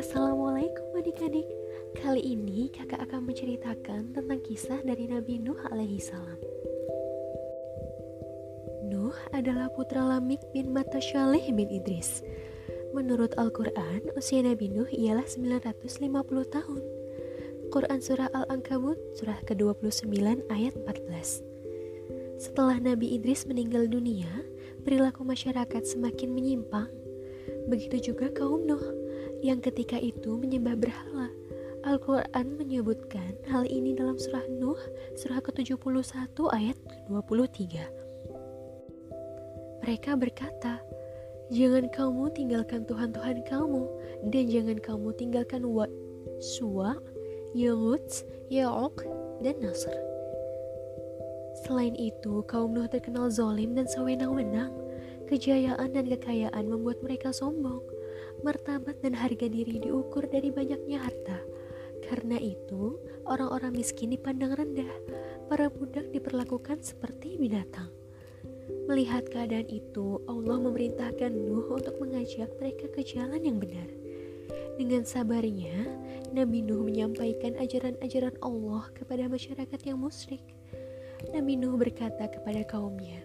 Assalamualaikum 0.00 0.96
adik-adik. 0.96 1.44
Kali 2.00 2.24
ini 2.24 2.72
kakak 2.72 3.04
akan 3.04 3.28
menceritakan 3.28 4.16
tentang 4.16 4.40
kisah 4.48 4.80
dari 4.80 5.12
Nabi 5.12 5.44
Nuh 5.44 5.60
alaihi 5.68 6.00
salam. 6.00 6.40
Nuh 8.88 9.12
adalah 9.36 9.68
putra 9.76 10.00
Lamik 10.08 10.40
bin 10.56 10.72
Matashaleh 10.72 11.52
bin 11.52 11.68
Idris. 11.68 12.24
Menurut 12.96 13.36
Al-Quran, 13.36 14.08
usia 14.16 14.40
Nabi 14.40 14.72
Nuh 14.72 14.88
ialah 14.88 15.28
950 15.28 15.84
tahun. 16.48 16.80
Quran 17.68 18.00
Surah 18.00 18.32
Al-Ankabut, 18.32 18.96
surah 19.20 19.36
ke-29 19.44 20.48
ayat 20.48 20.72
14 20.80 22.40
Setelah 22.40 22.80
Nabi 22.80 23.20
Idris 23.20 23.44
meninggal 23.44 23.84
dunia, 23.84 24.32
perilaku 24.84 25.24
masyarakat 25.24 25.82
semakin 25.82 26.30
menyimpang 26.30 26.92
Begitu 27.64 28.12
juga 28.12 28.28
kaum 28.32 28.68
Nuh 28.68 28.82
yang 29.40 29.60
ketika 29.60 29.96
itu 29.96 30.36
menyembah 30.36 30.76
berhala. 30.76 31.32
Al-Quran 31.84 32.56
menyebutkan 32.56 33.36
hal 33.44 33.68
ini 33.68 33.92
dalam 33.92 34.16
surah 34.16 34.44
Nuh, 34.56 34.80
surah 35.20 35.40
ke-71 35.44 36.32
ayat 36.32 36.76
ke-23. 36.80 37.60
Mereka 39.84 40.16
berkata, 40.16 40.80
Jangan 41.52 41.92
kamu 41.92 42.32
tinggalkan 42.32 42.88
Tuhan-Tuhan 42.88 43.44
kamu, 43.44 43.84
dan 44.32 44.44
jangan 44.48 44.78
kamu 44.80 45.12
tinggalkan 45.20 45.60
Wa, 45.68 45.84
Suwa, 46.40 46.96
Yahud, 47.52 48.00
Ya'ok, 48.48 49.04
dan 49.44 49.60
Nasr. 49.60 50.13
Selain 51.64 51.96
itu, 51.96 52.44
kaum 52.44 52.76
Nuh 52.76 52.86
terkenal 52.86 53.32
zolim 53.32 53.72
dan 53.72 53.88
sewenang-wenang. 53.88 54.70
Kejayaan 55.24 55.96
dan 55.96 56.04
kekayaan 56.04 56.68
membuat 56.68 57.00
mereka 57.00 57.32
sombong 57.32 57.80
martabat 58.44 59.00
dan 59.00 59.16
harga 59.16 59.48
diri 59.48 59.80
diukur 59.80 60.28
dari 60.28 60.52
banyaknya 60.52 61.00
harta. 61.00 61.40
Karena 62.04 62.36
itu, 62.36 63.00
orang-orang 63.24 63.72
miskin 63.72 64.12
dipandang 64.12 64.52
rendah, 64.52 64.92
para 65.48 65.72
budak 65.72 66.12
diperlakukan 66.12 66.84
seperti 66.84 67.40
binatang. 67.40 67.88
Melihat 68.84 69.24
keadaan 69.32 69.64
itu, 69.72 70.20
Allah 70.28 70.60
memerintahkan 70.60 71.32
Nuh 71.32 71.72
untuk 71.72 71.96
mengajak 72.04 72.52
mereka 72.60 72.92
ke 72.92 73.00
jalan 73.00 73.40
yang 73.40 73.56
benar. 73.56 73.88
Dengan 74.76 75.08
sabarnya, 75.08 75.88
Nabi 76.36 76.60
Nuh 76.60 76.84
menyampaikan 76.84 77.56
ajaran-ajaran 77.56 78.36
Allah 78.44 78.84
kepada 78.92 79.24
masyarakat 79.24 79.80
yang 79.88 79.96
musyrik. 79.96 80.44
Nabi 81.32 81.56
Nuh 81.56 81.78
berkata 81.78 82.28
kepada 82.28 82.60
kaumnya, 82.68 83.22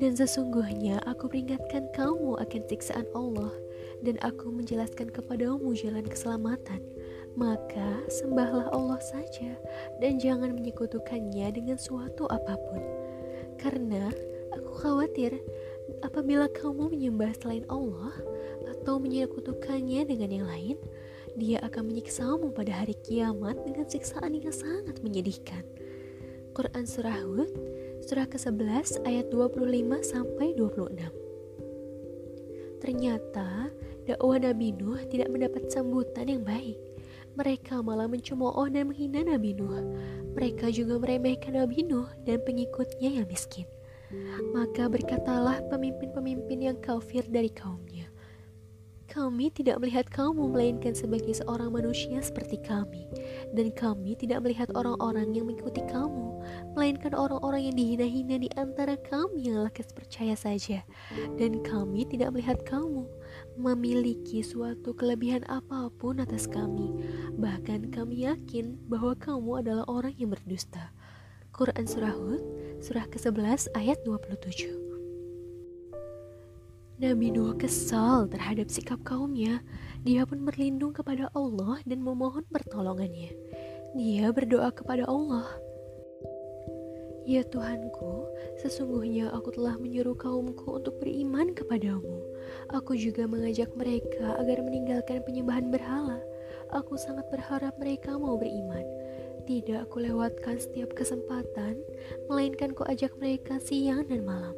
dan 0.00 0.16
sesungguhnya 0.16 1.02
aku 1.04 1.28
peringatkan 1.28 1.90
kamu 1.92 2.40
akan 2.40 2.62
siksaan 2.72 3.04
Allah 3.12 3.52
dan 4.00 4.16
aku 4.24 4.48
menjelaskan 4.48 5.12
kepadamu 5.12 5.76
jalan 5.76 6.06
keselamatan, 6.08 6.80
maka 7.36 8.00
sembahlah 8.08 8.72
Allah 8.72 9.00
saja 9.02 9.58
dan 10.00 10.16
jangan 10.16 10.56
menyekutukannya 10.56 11.52
dengan 11.52 11.76
suatu 11.76 12.24
apa 12.32 12.56
pun. 12.56 12.82
Karena 13.60 14.08
aku 14.56 14.72
khawatir 14.80 15.36
apabila 16.00 16.48
kamu 16.48 16.88
menyembah 16.96 17.36
selain 17.36 17.68
Allah 17.68 18.16
atau 18.72 18.96
menyekutukannya 18.96 20.08
dengan 20.08 20.30
yang 20.32 20.46
lain, 20.48 20.76
dia 21.36 21.60
akan 21.60 21.92
menyiksamu 21.92 22.50
pada 22.56 22.72
hari 22.72 22.96
kiamat 23.04 23.60
dengan 23.68 23.84
siksaan 23.84 24.32
yang 24.32 24.48
sangat 24.48 24.96
menyedihkan. 25.04 25.62
Quran 26.50 26.82
Surah 26.82 27.22
Hud, 27.22 27.50
surah 28.02 28.26
ke-11 28.26 29.06
ayat 29.06 29.30
25 29.30 29.66
sampai 30.02 30.52
26. 30.58 30.98
Ternyata 32.82 33.70
dakwah 34.08 34.38
Nabi 34.40 34.74
Nuh 34.74 34.98
tidak 35.06 35.30
mendapat 35.30 35.70
sambutan 35.70 36.26
yang 36.26 36.42
baik. 36.42 36.78
Mereka 37.38 37.86
malah 37.86 38.10
mencemooh 38.10 38.66
dan 38.66 38.90
menghina 38.90 39.22
Nabi 39.22 39.54
Nuh. 39.54 39.84
Mereka 40.34 40.74
juga 40.74 40.98
meremehkan 40.98 41.54
Nabi 41.54 41.86
Nuh 41.86 42.10
dan 42.26 42.42
pengikutnya 42.42 43.22
yang 43.22 43.26
miskin. 43.30 43.68
Maka 44.50 44.90
berkatalah 44.90 45.62
pemimpin-pemimpin 45.70 46.66
yang 46.66 46.78
kafir 46.82 47.22
dari 47.30 47.46
kaumnya, 47.46 48.10
kami 49.10 49.50
tidak 49.50 49.82
melihat 49.82 50.06
kamu 50.06 50.50
melainkan 50.54 50.94
sebagai 50.94 51.34
seorang 51.34 51.74
manusia 51.74 52.22
seperti 52.22 52.62
kami, 52.62 53.09
dan 53.54 53.74
kami 53.74 54.14
tidak 54.14 54.42
melihat 54.46 54.70
orang-orang 54.78 55.34
yang 55.34 55.50
mengikuti 55.50 55.82
kamu, 55.86 56.38
melainkan 56.74 57.14
orang-orang 57.14 57.70
yang 57.70 57.76
dihina-hina 57.76 58.36
di 58.38 58.50
antara 58.54 58.94
kami 58.98 59.50
yang 59.50 59.66
lakas 59.66 59.90
percaya 59.90 60.34
saja, 60.38 60.86
dan 61.38 61.62
kami 61.62 62.06
tidak 62.06 62.34
melihat 62.34 62.58
kamu 62.62 63.06
memiliki 63.58 64.42
suatu 64.42 64.94
kelebihan 64.94 65.42
apa 65.50 65.90
pun 65.98 66.22
atas 66.22 66.46
kami. 66.46 66.94
Bahkan 67.38 67.94
kami 67.94 68.26
yakin 68.26 68.78
bahwa 68.86 69.14
kamu 69.18 69.66
adalah 69.66 69.84
orang 69.86 70.14
yang 70.18 70.30
berdusta. 70.34 70.94
Quran 71.50 71.84
Surah 71.84 72.14
Hud, 72.14 72.42
surah 72.80 73.06
ke-11 73.10 73.74
ayat 73.74 73.98
27 74.06 74.89
Nabi 77.00 77.32
Nuh 77.32 77.56
kesal 77.56 78.28
terhadap 78.28 78.68
sikap 78.68 79.00
kaumnya. 79.08 79.64
Dia 80.04 80.28
pun 80.28 80.44
berlindung 80.44 80.92
kepada 80.92 81.32
Allah 81.32 81.80
dan 81.88 82.04
memohon 82.04 82.44
pertolongannya. 82.52 83.32
Dia 83.96 84.28
berdoa 84.36 84.68
kepada 84.68 85.08
Allah. 85.08 85.48
Ya 87.24 87.40
Tuhanku, 87.40 88.28
sesungguhnya 88.60 89.32
aku 89.32 89.56
telah 89.56 89.80
menyuruh 89.80 90.12
kaumku 90.12 90.76
untuk 90.76 91.00
beriman 91.00 91.56
kepadamu. 91.56 92.20
Aku 92.76 92.92
juga 92.92 93.24
mengajak 93.24 93.72
mereka 93.80 94.36
agar 94.36 94.60
meninggalkan 94.60 95.24
penyembahan 95.24 95.72
berhala. 95.72 96.20
Aku 96.76 97.00
sangat 97.00 97.24
berharap 97.32 97.80
mereka 97.80 98.12
mau 98.20 98.36
beriman. 98.36 98.84
Tidak 99.48 99.88
aku 99.88 100.04
lewatkan 100.04 100.60
setiap 100.60 100.92
kesempatan, 100.92 101.80
melainkan 102.28 102.76
ku 102.76 102.84
ajak 102.84 103.16
mereka 103.16 103.56
siang 103.56 104.04
dan 104.04 104.20
malam. 104.20 104.52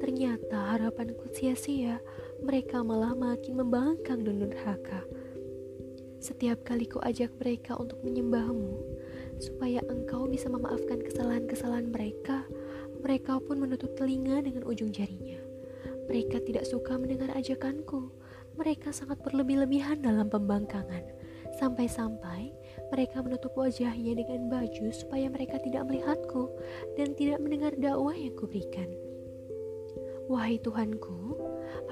Ternyata 0.00 0.74
harapanku 0.74 1.30
sia-sia, 1.30 2.02
mereka 2.42 2.82
malah 2.82 3.14
makin 3.14 3.58
membangkang 3.58 4.26
dan 4.26 4.42
durhaka. 4.42 5.06
Setiap 6.24 6.64
kali 6.64 6.88
ku 6.88 6.98
ajak 7.04 7.36
mereka 7.36 7.76
untuk 7.76 8.00
menyembahmu, 8.00 8.80
supaya 9.38 9.84
engkau 9.92 10.24
bisa 10.24 10.48
memaafkan 10.48 11.04
kesalahan-kesalahan 11.04 11.92
mereka, 11.92 12.48
mereka 13.04 13.36
pun 13.44 13.60
menutup 13.60 13.92
telinga 14.00 14.40
dengan 14.40 14.64
ujung 14.64 14.88
jarinya. 14.88 15.36
Mereka 16.08 16.40
tidak 16.48 16.64
suka 16.64 16.96
mendengar 16.96 17.32
ajakanku. 17.36 18.08
Mereka 18.56 18.94
sangat 18.96 19.20
berlebih-lebihan 19.20 20.00
dalam 20.00 20.32
pembangkangan. 20.32 21.04
Sampai-sampai 21.60 22.54
mereka 22.88 23.20
menutup 23.20 23.52
wajahnya 23.58 24.16
dengan 24.16 24.48
baju 24.48 24.86
supaya 24.94 25.26
mereka 25.28 25.60
tidak 25.60 25.84
melihatku 25.86 26.50
dan 26.96 27.12
tidak 27.18 27.42
mendengar 27.42 27.76
dakwah 27.76 28.16
yang 28.16 28.32
kuberikan. 28.38 29.03
Wahai 30.24 30.56
Tuhanku, 30.56 31.36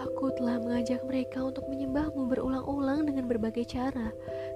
aku 0.00 0.32
telah 0.40 0.56
mengajak 0.56 1.04
mereka 1.04 1.44
untuk 1.44 1.68
menyembahmu 1.68 2.32
berulang-ulang 2.32 3.04
dengan 3.04 3.28
berbagai 3.28 3.68
cara. 3.68 4.08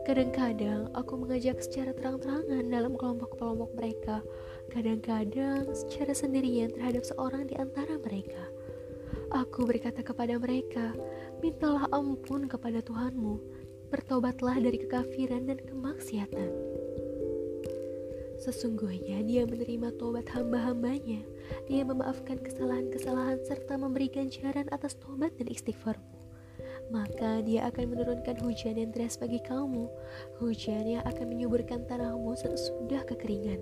Kadang-kadang 0.08 0.88
aku 0.96 1.20
mengajak 1.20 1.60
secara 1.60 1.92
terang-terangan 1.92 2.72
dalam 2.72 2.96
kelompok-kelompok 2.96 3.76
mereka. 3.76 4.24
Kadang-kadang 4.72 5.68
secara 5.76 6.16
sendirian 6.16 6.72
terhadap 6.72 7.04
seorang 7.04 7.52
di 7.52 7.54
antara 7.60 8.00
mereka. 8.00 8.48
Aku 9.36 9.68
berkata 9.68 10.00
kepada 10.00 10.40
mereka, 10.40 10.96
mintalah 11.44 11.84
ampun 11.92 12.48
kepada 12.48 12.80
Tuhanmu, 12.80 13.44
bertobatlah 13.92 14.56
dari 14.56 14.80
kekafiran 14.88 15.52
dan 15.52 15.60
kemaksiatan. 15.60 16.48
Sesungguhnya 18.36 19.24
dia 19.24 19.48
menerima 19.48 19.96
tobat 19.96 20.28
hamba-hambanya. 20.28 21.24
Dia 21.68 21.82
memaafkan 21.88 22.36
kesalahan-kesalahan 22.40 23.40
serta 23.48 23.80
memberi 23.80 24.12
ganjaran 24.12 24.68
atas 24.72 24.96
tobat 25.00 25.32
dan 25.40 25.48
istighfarmu. 25.48 26.16
Maka 26.92 27.42
dia 27.42 27.66
akan 27.66 27.96
menurunkan 27.96 28.38
hujan 28.46 28.78
yang 28.78 28.94
deras 28.94 29.18
bagi 29.18 29.42
kamu, 29.42 29.90
hujan 30.38 30.86
yang 30.86 31.02
akan 31.02 31.26
menyuburkan 31.34 31.82
tanahmu 31.88 32.36
sesudah 32.38 33.02
kekeringan. 33.08 33.58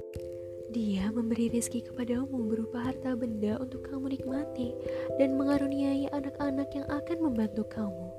Dia 0.75 1.09
memberi 1.15 1.49
rezeki 1.55 1.95
kepadamu 1.95 2.51
berupa 2.51 2.83
harta 2.83 3.15
benda 3.15 3.57
untuk 3.63 3.87
kamu 3.87 4.19
nikmati 4.19 4.75
dan 5.23 5.39
mengaruniai 5.39 6.11
anak-anak 6.11 6.69
yang 6.75 6.89
akan 6.91 7.19
membantu 7.31 7.63
kamu 7.71 8.11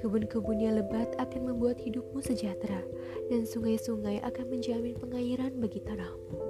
Kebun-kebun 0.00 0.64
yang 0.64 0.80
lebat 0.80 1.12
akan 1.20 1.52
membuat 1.52 1.76
hidupmu 1.76 2.24
sejahtera, 2.24 2.80
dan 3.28 3.44
sungai-sungai 3.44 4.24
akan 4.24 4.48
menjamin 4.48 4.96
pengairan 4.96 5.60
bagi 5.60 5.84
tanahmu. 5.84 6.40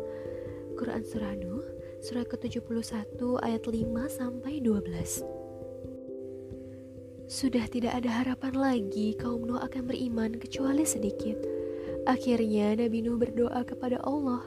Quran 0.78 1.02
Surah 1.02 1.34
Nuh, 1.34 1.66
surah 2.00 2.24
ke-71 2.24 3.18
ayat 3.42 3.62
5 3.66 3.90
sampai 4.06 4.62
12. 4.62 5.40
Sudah 7.30 7.62
tidak 7.70 7.94
ada 7.94 8.10
harapan 8.10 8.54
lagi 8.58 9.14
kaum 9.14 9.46
Nuh 9.46 9.62
akan 9.62 9.86
beriman 9.86 10.34
kecuali 10.34 10.82
sedikit. 10.82 11.38
Akhirnya 12.08 12.74
Nabi 12.74 13.06
Nuh 13.06 13.20
berdoa 13.20 13.62
kepada 13.62 14.02
Allah 14.02 14.42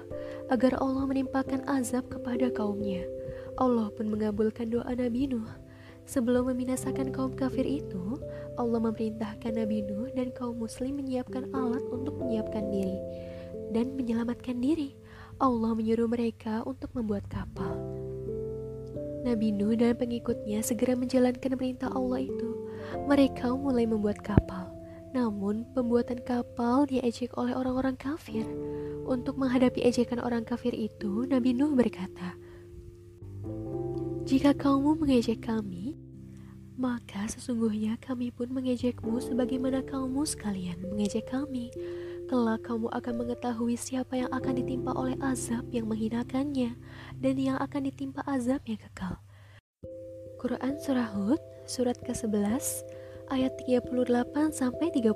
agar 0.51 0.75
Allah 0.83 1.07
menimpakan 1.07 1.63
azab 1.63 2.11
kepada 2.11 2.51
kaumnya. 2.51 3.07
Allah 3.55 3.87
pun 3.93 4.11
mengabulkan 4.11 4.67
doa 4.67 4.89
Nabi 4.89 5.31
Nuh. 5.31 5.47
Sebelum 6.03 6.51
membinasakan 6.51 7.15
kaum 7.15 7.31
kafir 7.31 7.63
itu, 7.63 8.12
Allah 8.57 8.79
memerintahkan 8.81 9.57
Nabi 9.57 9.81
Nuh 9.85 10.13
dan 10.13 10.29
kaum 10.33 10.61
muslim 10.61 11.01
menyiapkan 11.01 11.49
alat 11.53 11.81
untuk 11.89 12.17
menyiapkan 12.21 12.69
diri 12.69 12.97
dan 13.73 13.97
menyelamatkan 13.97 14.61
diri. 14.61 14.93
Allah 15.41 15.73
menyuruh 15.73 16.05
mereka 16.05 16.61
untuk 16.63 16.93
membuat 16.93 17.25
kapal. 17.25 17.73
Nabi 19.23 19.55
Nuh 19.55 19.73
dan 19.73 19.97
pengikutnya 19.97 20.61
segera 20.61 20.93
menjalankan 20.93 21.57
perintah 21.57 21.89
Allah 21.89 22.27
itu. 22.27 22.49
Mereka 23.09 23.49
mulai 23.57 23.89
membuat 23.89 24.21
kapal. 24.21 24.69
Namun, 25.13 25.65
pembuatan 25.73 26.21
kapal 26.21 26.85
diejek 26.85 27.33
oleh 27.39 27.53
orang-orang 27.53 27.97
kafir. 27.97 28.45
Untuk 29.03 29.35
menghadapi 29.35 29.83
ejekan 29.83 30.19
orang 30.23 30.47
kafir 30.47 30.71
itu, 30.71 31.27
Nabi 31.27 31.51
Nuh 31.51 31.75
berkata, 31.75 32.39
"Jika 34.23 34.55
kamu 34.55 35.03
mengejek 35.03 35.43
kami, 35.43 35.82
maka 36.83 37.31
sesungguhnya 37.31 37.95
kami 38.03 38.35
pun 38.35 38.51
mengejekmu 38.51 39.23
sebagaimana 39.23 39.87
kamu 39.87 40.27
sekalian 40.27 40.83
mengejek 40.83 41.31
kami." 41.31 41.71
kelak 42.33 42.65
kamu 42.65 42.89
akan 42.89 43.13
mengetahui 43.19 43.77
siapa 43.77 44.17
yang 44.17 44.31
akan 44.31 44.57
ditimpa 44.57 44.95
oleh 44.95 45.13
azab 45.21 45.69
yang 45.69 45.85
menghinakannya 45.85 46.73
dan 47.19 47.35
yang 47.37 47.59
akan 47.61 47.91
ditimpa 47.91 48.25
azab 48.25 48.63
yang 48.65 48.79
kekal. 48.79 49.21
Quran 50.41 50.81
Surah 50.81 51.13
Hud, 51.13 51.37
surat 51.69 51.95
ke-11, 52.01 52.65
ayat 53.29 53.53
38 53.63 54.49
sampai 54.49 54.89
39. 54.91 55.13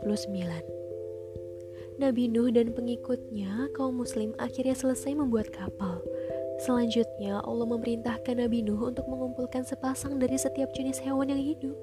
Nabi 1.98 2.30
Nuh 2.30 2.54
dan 2.54 2.78
pengikutnya, 2.78 3.74
kaum 3.74 3.98
muslim 3.98 4.38
akhirnya 4.38 4.78
selesai 4.78 5.18
membuat 5.18 5.50
kapal. 5.50 6.06
Selanjutnya, 6.58 7.38
Allah 7.46 7.70
memerintahkan 7.70 8.42
Nabi 8.42 8.66
Nuh 8.66 8.90
untuk 8.90 9.06
mengumpulkan 9.06 9.62
sepasang 9.62 10.18
dari 10.18 10.42
setiap 10.42 10.74
jenis 10.74 10.98
hewan 11.06 11.30
yang 11.30 11.42
hidup. 11.42 11.78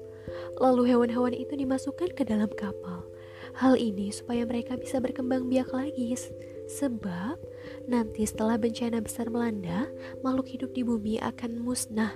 Lalu 0.59 0.91
hewan-hewan 0.91 1.31
itu 1.31 1.55
dimasukkan 1.55 2.11
ke 2.11 2.27
dalam 2.27 2.51
kapal. 2.51 3.07
Hal 3.55 3.79
ini 3.79 4.11
supaya 4.11 4.43
mereka 4.43 4.75
bisa 4.75 4.99
berkembang 4.99 5.47
biak 5.47 5.71
lagi, 5.71 6.11
sebab 6.67 7.39
nanti 7.87 8.27
setelah 8.27 8.59
bencana 8.59 8.99
besar 8.99 9.31
melanda, 9.31 9.87
makhluk 10.19 10.51
hidup 10.51 10.75
di 10.75 10.83
bumi 10.83 11.23
akan 11.23 11.63
musnah, 11.63 12.11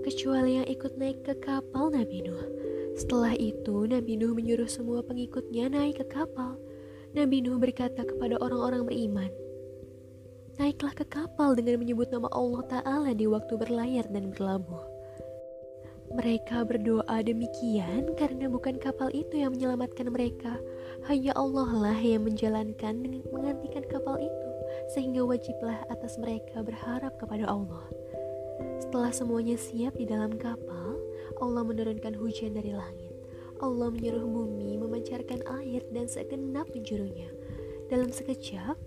kecuali 0.00 0.64
yang 0.64 0.68
ikut 0.68 0.96
naik 0.96 1.28
ke 1.28 1.36
kapal 1.44 1.92
Nabi 1.92 2.24
Nuh. 2.24 2.40
Setelah 2.96 3.36
itu, 3.36 3.84
Nabi 3.84 4.16
Nuh 4.16 4.32
menyuruh 4.32 4.70
semua 4.70 5.04
pengikutnya 5.04 5.68
naik 5.68 6.00
ke 6.00 6.06
kapal. 6.08 6.56
Nabi 7.12 7.44
Nuh 7.44 7.60
berkata 7.60 8.00
kepada 8.06 8.40
orang-orang 8.40 8.88
beriman, 8.88 9.28
Naiklah 10.54 10.94
ke 10.94 11.04
kapal 11.10 11.58
dengan 11.58 11.82
menyebut 11.82 12.14
nama 12.14 12.30
Allah 12.30 12.62
Ta'ala 12.70 13.10
di 13.10 13.26
waktu 13.26 13.58
berlayar 13.58 14.06
dan 14.14 14.30
berlabuh. 14.30 14.86
Mereka 16.14 16.62
berdoa 16.70 17.26
demikian 17.26 18.14
karena 18.14 18.46
bukan 18.46 18.78
kapal 18.78 19.10
itu 19.10 19.42
yang 19.42 19.58
menyelamatkan 19.58 20.06
mereka. 20.14 20.62
Hanya 21.10 21.34
Allah 21.34 21.66
lah 21.74 21.98
yang 21.98 22.22
menjalankan 22.22 23.02
dan 23.02 23.26
menghentikan 23.34 23.82
kapal 23.90 24.22
itu, 24.22 24.48
sehingga 24.94 25.26
wajiblah 25.26 25.82
atas 25.90 26.14
mereka 26.22 26.62
berharap 26.62 27.18
kepada 27.18 27.50
Allah. 27.50 27.82
Setelah 28.78 29.10
semuanya 29.10 29.58
siap 29.58 29.98
di 29.98 30.06
dalam 30.06 30.38
kapal, 30.38 30.94
Allah 31.42 31.66
menurunkan 31.66 32.14
hujan 32.14 32.54
dari 32.54 32.70
langit. 32.70 33.10
Allah 33.58 33.90
menyuruh 33.90 34.22
bumi 34.22 34.78
memancarkan 34.78 35.42
air 35.62 35.82
dan 35.90 36.06
segenap 36.06 36.70
penjurunya. 36.70 37.30
Dalam 37.90 38.14
sekejap, 38.14 38.78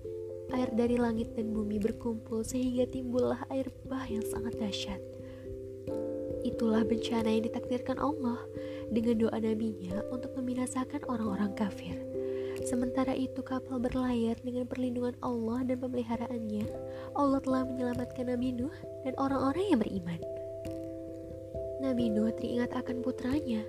air 0.54 0.70
dari 0.76 0.96
langit 0.96 1.34
dan 1.36 1.52
bumi 1.52 1.80
berkumpul 1.80 2.44
sehingga 2.46 2.88
timbullah 2.88 3.44
air 3.52 3.68
bah 3.88 4.06
yang 4.08 4.24
sangat 4.28 4.56
dahsyat. 4.60 5.02
Itulah 6.48 6.88
bencana 6.88 7.28
yang 7.28 7.44
ditakdirkan 7.50 8.00
Allah 8.00 8.40
dengan 8.88 9.20
doa 9.20 9.38
nabinya 9.38 10.00
untuk 10.16 10.32
membinasakan 10.40 11.04
orang-orang 11.12 11.52
kafir. 11.58 12.00
Sementara 12.64 13.14
itu 13.14 13.40
kapal 13.46 13.78
berlayar 13.78 14.36
dengan 14.42 14.66
perlindungan 14.66 15.16
Allah 15.22 15.64
dan 15.64 15.78
pemeliharaannya, 15.78 16.68
Allah 17.16 17.40
telah 17.44 17.64
menyelamatkan 17.64 18.28
Nabi 18.28 18.50
Nuh 18.56 18.74
dan 19.06 19.14
orang-orang 19.22 19.66
yang 19.72 19.80
beriman. 19.80 20.20
Nabi 21.78 22.10
Nuh 22.10 22.34
teringat 22.34 22.74
akan 22.74 23.06
putranya. 23.06 23.62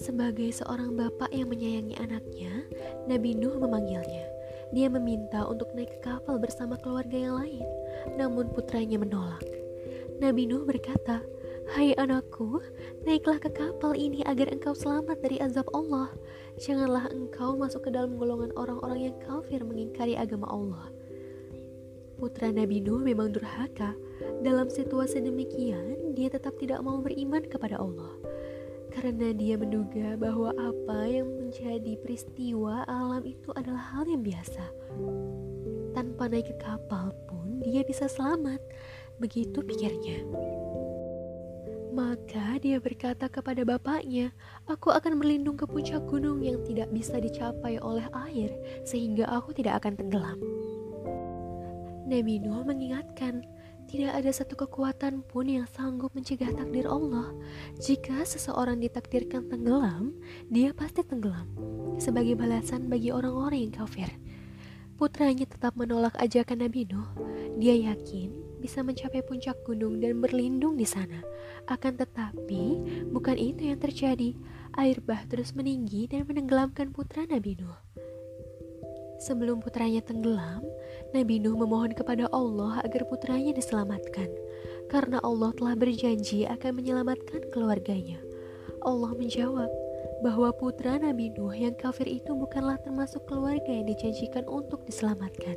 Sebagai 0.00 0.50
seorang 0.50 0.96
bapak 0.96 1.30
yang 1.30 1.52
menyayangi 1.52 1.94
anaknya, 2.00 2.64
Nabi 3.06 3.36
Nuh 3.36 3.60
memanggilnya. 3.60 4.31
Dia 4.72 4.88
meminta 4.88 5.44
untuk 5.44 5.68
naik 5.76 6.00
ke 6.00 6.08
kapal 6.08 6.40
bersama 6.40 6.80
keluarga 6.80 7.12
yang 7.12 7.36
lain, 7.36 7.64
namun 8.16 8.48
putranya 8.48 8.96
menolak. 8.96 9.44
Nabi 10.16 10.48
Nuh 10.48 10.64
berkata, 10.64 11.20
Hai 11.76 11.92
anakku, 12.00 12.58
naiklah 13.04 13.36
ke 13.36 13.52
kapal 13.52 13.92
ini 13.92 14.24
agar 14.24 14.48
engkau 14.48 14.72
selamat 14.72 15.20
dari 15.20 15.38
azab 15.44 15.68
Allah. 15.76 16.08
Janganlah 16.56 17.12
engkau 17.12 17.52
masuk 17.56 17.84
ke 17.84 17.90
dalam 17.92 18.16
golongan 18.16 18.52
orang-orang 18.56 19.12
yang 19.12 19.16
kafir 19.20 19.60
mengingkari 19.60 20.16
agama 20.16 20.48
Allah. 20.48 20.88
Putra 22.16 22.54
Nabi 22.54 22.80
Nuh 22.80 23.02
memang 23.02 23.34
durhaka. 23.34 23.98
Dalam 24.46 24.70
situasi 24.70 25.20
demikian, 25.20 26.14
dia 26.14 26.30
tetap 26.30 26.54
tidak 26.56 26.78
mau 26.80 27.02
beriman 27.02 27.42
kepada 27.42 27.82
Allah. 27.82 28.14
Karena 28.92 29.32
dia 29.32 29.56
menduga 29.56 30.20
bahwa 30.20 30.52
apa 30.52 30.98
yang 31.08 31.28
menjadi 31.40 31.96
peristiwa 32.04 32.84
alam 32.84 33.24
itu 33.24 33.48
adalah 33.56 33.96
hal 33.96 34.04
yang 34.04 34.20
biasa. 34.20 34.64
Tanpa 35.96 36.28
naik 36.28 36.52
ke 36.52 36.56
kapal 36.60 37.12
pun, 37.24 37.64
dia 37.64 37.80
bisa 37.84 38.04
selamat. 38.04 38.60
Begitu 39.16 39.64
pikirnya. 39.64 40.28
Maka 41.92 42.56
dia 42.56 42.80
berkata 42.80 43.28
kepada 43.28 43.68
bapaknya, 43.68 44.32
"Aku 44.64 44.88
akan 44.88 45.20
berlindung 45.20 45.60
ke 45.60 45.68
puncak 45.68 46.08
gunung 46.08 46.40
yang 46.40 46.64
tidak 46.64 46.88
bisa 46.88 47.20
dicapai 47.20 47.76
oleh 47.80 48.08
air, 48.28 48.48
sehingga 48.88 49.28
aku 49.28 49.52
tidak 49.52 49.84
akan 49.84 50.00
tenggelam." 50.00 50.40
Nabi 52.08 52.40
mengingatkan, 52.44 53.44
tidak 53.88 54.12
ada 54.18 54.30
satu 54.30 54.54
kekuatan 54.54 55.24
pun 55.26 55.48
yang 55.50 55.66
sanggup 55.68 56.14
mencegah 56.14 56.50
takdir 56.54 56.88
Allah. 56.88 57.34
Jika 57.82 58.24
seseorang 58.24 58.80
ditakdirkan 58.80 59.50
tenggelam, 59.50 60.16
dia 60.48 60.70
pasti 60.72 61.04
tenggelam. 61.04 61.48
Sebagai 62.00 62.38
balasan 62.38 62.88
bagi 62.88 63.12
orang-orang 63.12 63.68
yang 63.68 63.74
kafir, 63.84 64.08
putranya 64.96 65.44
tetap 65.44 65.76
menolak 65.76 66.16
ajakan 66.16 66.64
Nabi 66.64 66.88
Nuh. 66.88 67.08
Dia 67.60 67.92
yakin 67.92 68.32
bisa 68.62 68.86
mencapai 68.86 69.26
puncak 69.26 69.58
gunung 69.66 69.98
dan 69.98 70.22
berlindung 70.22 70.78
di 70.78 70.86
sana. 70.86 71.18
Akan 71.66 71.98
tetapi, 71.98 72.78
bukan 73.10 73.34
itu 73.34 73.74
yang 73.74 73.82
terjadi. 73.82 74.38
Air 74.72 75.04
bah 75.04 75.20
terus 75.28 75.52
meninggi 75.52 76.08
dan 76.08 76.24
menenggelamkan 76.24 76.94
putra 76.96 77.28
Nabi 77.28 77.58
Nuh. 77.60 77.76
Sebelum 79.22 79.62
putranya 79.62 80.02
tenggelam, 80.02 80.66
Nabi 81.14 81.38
Nuh 81.38 81.54
memohon 81.54 81.94
kepada 81.94 82.26
Allah 82.34 82.82
agar 82.82 83.06
putranya 83.06 83.54
diselamatkan, 83.54 84.26
karena 84.90 85.22
Allah 85.22 85.54
telah 85.54 85.78
berjanji 85.78 86.42
akan 86.42 86.82
menyelamatkan 86.82 87.46
keluarganya. 87.54 88.18
Allah 88.82 89.14
menjawab 89.14 89.70
bahwa 90.26 90.50
putra 90.50 90.98
Nabi 90.98 91.30
Nuh 91.38 91.54
yang 91.54 91.78
kafir 91.78 92.10
itu 92.10 92.34
bukanlah 92.34 92.82
termasuk 92.82 93.22
keluarga 93.30 93.70
yang 93.70 93.86
dijanjikan 93.86 94.42
untuk 94.50 94.82
diselamatkan. 94.90 95.54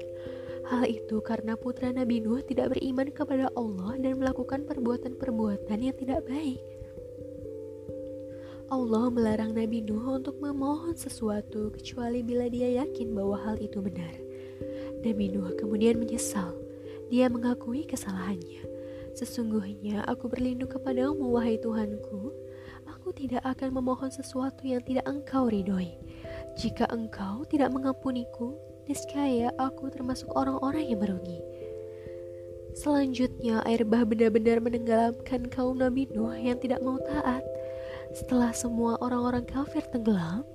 Hal 0.69 0.85
itu 0.85 1.17
karena 1.25 1.57
putra 1.57 1.89
Nabi 1.89 2.21
Nuh 2.21 2.45
tidak 2.45 2.77
beriman 2.77 3.09
kepada 3.09 3.49
Allah 3.57 3.97
dan 3.97 4.21
melakukan 4.21 4.69
perbuatan-perbuatan 4.69 5.77
yang 5.81 5.97
tidak 5.97 6.21
baik. 6.29 6.74
Allah 8.65 9.13
melarang 9.13 9.53
Nabi 9.53 9.85
Nuh 9.85 10.17
untuk 10.17 10.41
memohon 10.41 10.97
sesuatu 10.97 11.69
kecuali 11.69 12.25
bila 12.25 12.49
dia 12.49 12.81
yakin 12.81 13.13
bahwa 13.13 13.37
hal 13.45 13.61
itu 13.61 13.77
benar. 13.77 14.17
Nabi 15.05 15.29
Nuh 15.29 15.53
kemudian 15.53 16.01
menyesal. 16.01 16.49
Dia 17.13 17.29
mengakui 17.29 17.85
kesalahannya. 17.85 18.65
Sesungguhnya 19.13 20.01
aku 20.09 20.25
berlindung 20.25 20.73
kepadamu 20.73 21.29
wahai 21.29 21.61
Tuhanku. 21.61 22.33
Aku 22.89 23.13
tidak 23.13 23.45
akan 23.45 23.77
memohon 23.77 24.09
sesuatu 24.09 24.65
yang 24.65 24.81
tidak 24.81 25.05
engkau 25.05 25.45
ridhoi. 25.45 25.93
Jika 26.57 26.89
engkau 26.89 27.45
tidak 27.45 27.69
mengampuniku, 27.69 28.57
niscaya 28.89 29.53
aku 29.61 29.93
termasuk 29.93 30.33
orang-orang 30.33 30.89
yang 30.89 31.05
merugi. 31.05 31.37
Selanjutnya, 32.75 33.63
air 33.63 33.85
bah 33.87 34.03
benar-benar 34.03 34.59
menenggelamkan 34.59 35.47
kaum 35.53 35.79
Nabi 35.79 36.09
Nuh 36.11 36.33
yang 36.33 36.57
tidak 36.57 36.81
mau 36.81 36.97
taat. 36.97 37.45
Setelah 38.11 38.51
semua 38.53 38.99
orang-orang 39.01 39.47
kafir 39.47 39.81
tenggelam, 39.89 40.45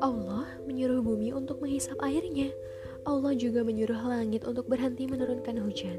Allah 0.00 0.46
menyuruh 0.68 1.02
bumi 1.02 1.34
untuk 1.34 1.58
menghisap 1.64 1.96
airnya. 2.04 2.52
Allah 3.08 3.32
juga 3.32 3.64
menyuruh 3.64 4.06
langit 4.06 4.44
untuk 4.44 4.68
berhenti 4.68 5.08
menurunkan 5.08 5.56
hujan. 5.64 5.98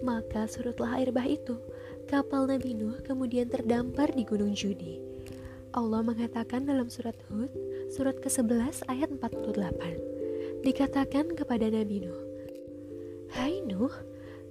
Maka 0.00 0.48
surutlah 0.48 0.96
air 0.96 1.12
bah 1.12 1.28
itu. 1.28 1.60
Kapal 2.08 2.48
Nabi 2.48 2.72
Nuh 2.72 2.98
kemudian 3.04 3.52
terdampar 3.52 4.16
di 4.16 4.24
Gunung 4.24 4.56
Judi. 4.56 4.98
Allah 5.76 6.00
mengatakan 6.00 6.64
dalam 6.64 6.88
surat 6.88 7.16
Hud, 7.28 7.52
surat 7.92 8.16
ke-11 8.24 8.88
ayat 8.88 9.12
48 9.12 10.18
dikatakan 10.64 11.38
kepada 11.38 11.70
Nabi 11.70 12.02
Nuh, 12.02 12.20
Hai 13.30 13.62
Nuh, 13.62 13.92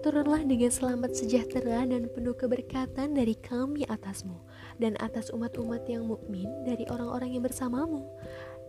turunlah 0.08 0.40
dengan 0.48 0.72
selamat 0.72 1.20
sejahtera 1.20 1.84
dan 1.84 2.08
penuh 2.08 2.32
keberkatan 2.32 3.12
dari 3.12 3.36
kami 3.44 3.84
atasmu 3.92 4.40
dan 4.80 4.96
atas 5.04 5.28
umat-umat 5.36 5.84
yang 5.84 6.08
mukmin 6.08 6.48
dari 6.64 6.88
orang-orang 6.88 7.36
yang 7.36 7.44
bersamamu. 7.44 8.08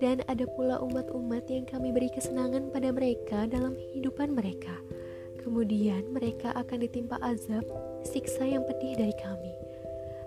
Dan 0.03 0.27
ada 0.27 0.51
pula 0.59 0.83
umat-umat 0.83 1.47
yang 1.47 1.63
kami 1.63 1.95
beri 1.95 2.11
kesenangan 2.11 2.75
pada 2.75 2.91
mereka 2.91 3.47
dalam 3.47 3.79
kehidupan 3.79 4.35
mereka. 4.35 4.83
Kemudian 5.39 6.11
mereka 6.11 6.51
akan 6.59 6.83
ditimpa 6.83 7.23
azab, 7.23 7.63
siksa 8.03 8.43
yang 8.43 8.67
pedih 8.67 8.99
dari 8.99 9.15
kami. 9.23 9.55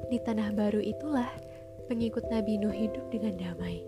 Di 0.07 0.17
tanah 0.23 0.55
baru 0.55 0.79
itulah 0.79 1.27
pengikut 1.91 2.23
Nabi 2.31 2.55
Nuh 2.55 2.71
hidup 2.71 3.11
dengan 3.11 3.35
damai. 3.35 3.83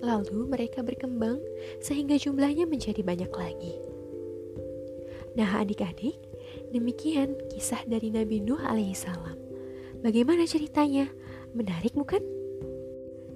Lalu 0.00 0.48
mereka 0.48 0.80
berkembang 0.80 1.36
sehingga 1.84 2.16
jumlahnya 2.16 2.64
menjadi 2.64 3.04
banyak 3.04 3.28
lagi. 3.28 3.93
Nah 5.34 5.50
adik-adik, 5.58 6.14
demikian 6.70 7.34
kisah 7.50 7.82
dari 7.86 8.10
Nabi 8.14 8.38
Nuh 8.38 8.62
alaihissalam. 8.62 9.38
Bagaimana 10.02 10.46
ceritanya? 10.46 11.10
Menarik 11.54 11.94
bukan? 11.94 12.22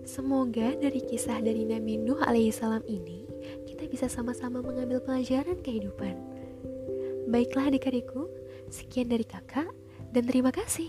Semoga 0.06 0.74
dari 0.78 1.04
kisah 1.04 1.42
dari 1.42 1.68
Nabi 1.68 2.00
Nuh 2.00 2.18
alaihissalam 2.22 2.86
ini 2.86 3.28
kita 3.68 3.84
bisa 3.86 4.06
sama-sama 4.10 4.58
mengambil 4.58 4.98
pelajaran 4.98 5.58
kehidupan. 5.62 6.18
Baiklah 7.30 7.70
adik-adikku, 7.70 8.26
sekian 8.72 9.06
dari 9.06 9.22
kakak 9.22 9.70
dan 10.10 10.24
terima 10.26 10.50
kasih. 10.50 10.88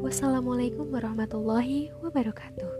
Wassalamualaikum 0.00 0.90
warahmatullahi 0.90 1.92
wabarakatuh. 2.00 2.72